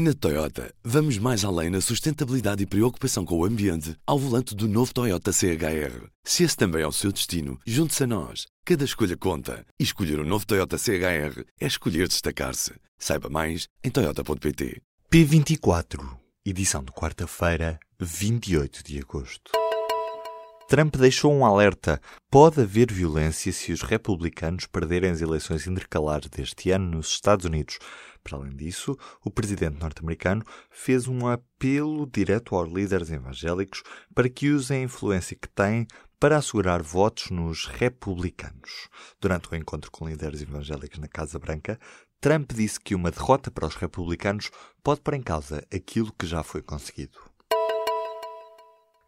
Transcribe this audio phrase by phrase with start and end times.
[0.00, 4.68] Na Toyota, vamos mais além na sustentabilidade e preocupação com o ambiente ao volante do
[4.68, 6.06] novo Toyota CHR.
[6.22, 8.46] Se esse também é o seu destino, junte-se a nós.
[8.64, 9.66] Cada escolha conta.
[9.76, 12.74] E escolher o um novo Toyota CHR é escolher destacar-se.
[12.96, 14.80] Saiba mais em Toyota.pt.
[15.10, 19.50] P24, edição de quarta-feira, 28 de agosto.
[20.68, 21.98] Trump deixou um alerta.
[22.30, 27.78] Pode haver violência se os republicanos perderem as eleições intercalares deste ano nos Estados Unidos.
[28.22, 28.94] Para além disso,
[29.24, 33.82] o presidente norte-americano fez um apelo direto aos líderes evangélicos
[34.14, 35.86] para que usem a influência que têm
[36.20, 38.90] para assegurar votos nos republicanos.
[39.18, 41.80] Durante o encontro com líderes evangélicos na Casa Branca,
[42.20, 44.50] Trump disse que uma derrota para os republicanos
[44.84, 47.18] pode pôr em causa aquilo que já foi conseguido.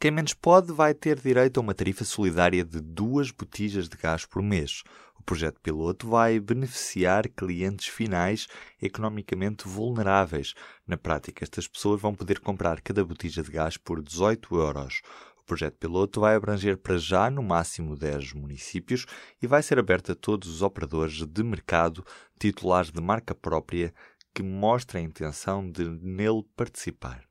[0.00, 4.24] Quem menos pode vai ter direito a uma tarifa solidária de duas botijas de gás
[4.24, 4.84] por mês.
[5.18, 8.46] O projeto piloto vai beneficiar clientes finais
[8.80, 10.54] economicamente vulneráveis.
[10.86, 15.02] Na prática, estas pessoas vão poder comprar cada botija de gás por 18 euros.
[15.36, 19.04] O projeto piloto vai abranger para já no máximo 10 municípios
[19.42, 22.06] e vai ser aberto a todos os operadores de mercado
[22.38, 23.92] titulares de marca própria
[24.32, 27.27] que mostrem a intenção de nele participar.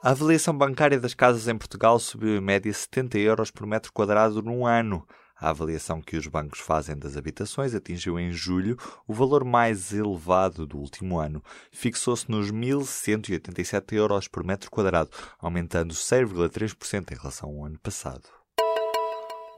[0.00, 4.40] A avaliação bancária das casas em Portugal subiu em média 70 euros por metro quadrado
[4.40, 5.04] num ano.
[5.36, 8.76] A avaliação que os bancos fazem das habitações atingiu em julho
[9.08, 11.42] o valor mais elevado do último ano.
[11.72, 18.37] Fixou-se nos 1.187 euros por metro quadrado, aumentando 6,3% em relação ao ano passado.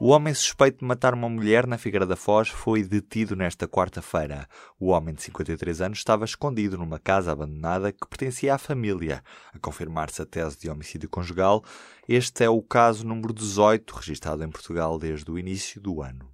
[0.03, 4.47] O homem suspeito de matar uma mulher na Figueira da Foz foi detido nesta quarta-feira.
[4.79, 9.23] O homem de 53 anos estava escondido numa casa abandonada que pertencia à família.
[9.53, 11.63] A confirmar-se a tese de homicídio conjugal,
[12.09, 16.27] este é o caso número 18 registrado em Portugal desde o início do ano.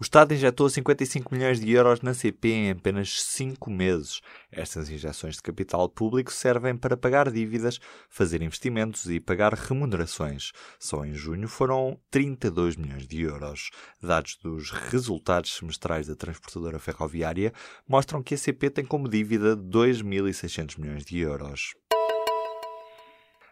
[0.00, 4.20] O Estado injetou 55 milhões de euros na CP em apenas 5 meses.
[4.52, 10.52] Estas injeções de capital público servem para pagar dívidas, fazer investimentos e pagar remunerações.
[10.78, 13.70] Só em junho foram 32 milhões de euros.
[14.00, 17.52] Dados dos resultados semestrais da transportadora ferroviária
[17.88, 21.74] mostram que a CP tem como dívida 2.600 milhões de euros.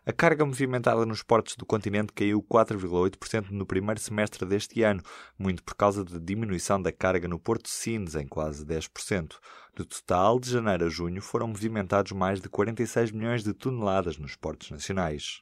[0.08, 5.02] A carga movimentada nos portos do continente caiu 4,8% no primeiro semestre deste ano,
[5.36, 9.34] muito por causa da diminuição da carga no Porto Sines, em quase 10%.
[9.76, 14.36] No total, de janeiro a junho, foram movimentados mais de 46 milhões de toneladas nos
[14.36, 15.40] portos nacionais.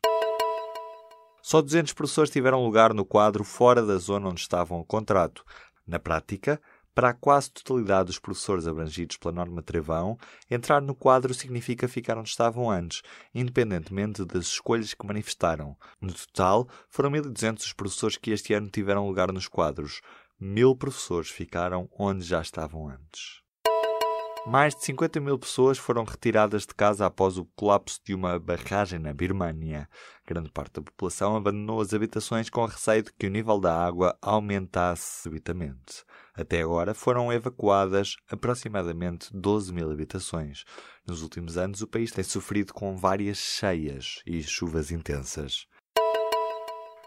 [1.43, 5.45] Só 200 professores tiveram lugar no quadro fora da zona onde estavam o contrato.
[5.87, 6.59] Na prática,
[6.94, 10.16] para a quase totalidade dos professores abrangidos pela norma Trevão,
[10.50, 13.03] entrar no quadro significa ficar onde estavam antes,
[13.34, 15.77] independentemente das escolhas que manifestaram.
[16.00, 20.00] No total, foram 1.200 os professores que este ano tiveram lugar nos quadros.
[20.38, 23.44] Mil professores ficaram onde já estavam antes.
[24.47, 28.99] Mais de 50 mil pessoas foram retiradas de casa após o colapso de uma barragem
[28.99, 29.88] na Birmânia.
[30.27, 34.15] Grande parte da população abandonou as habitações com receio de que o nível da água
[34.21, 36.04] aumentasse subitamente.
[36.34, 40.65] Até agora foram evacuadas aproximadamente 12 mil habitações.
[41.06, 45.66] Nos últimos anos, o país tem sofrido com várias cheias e chuvas intensas.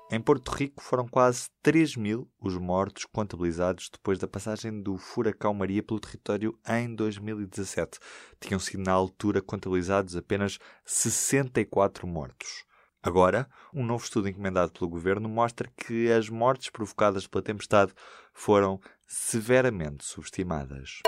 [0.10, 5.54] Em Porto Rico foram quase 3 mil os mortos contabilizados depois da passagem do furacão
[5.54, 8.00] Maria pelo território em 2017.
[8.40, 12.64] Tinham sido na altura contabilizados apenas 64 mortos.
[13.04, 17.92] Agora, um novo estudo encomendado pelo governo mostra que as mortes provocadas pela tempestade
[18.34, 21.02] foram severamente subestimadas.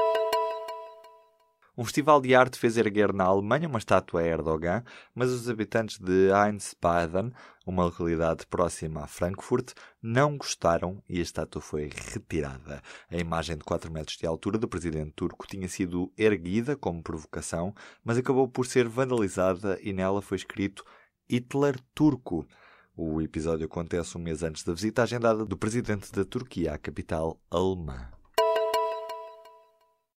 [1.79, 4.83] Um festival de arte fez erguer na Alemanha uma estátua a Erdogan,
[5.15, 7.31] mas os habitantes de Einsbaden,
[7.65, 12.81] uma localidade próxima a Frankfurt, não gostaram e a estátua foi retirada.
[13.09, 17.73] A imagem de 4 metros de altura do presidente turco tinha sido erguida como provocação,
[18.03, 20.83] mas acabou por ser vandalizada e nela foi escrito
[21.29, 22.45] Hitler turco.
[22.93, 27.39] O episódio acontece um mês antes da visita agendada do presidente da Turquia à capital
[27.49, 28.18] alemã.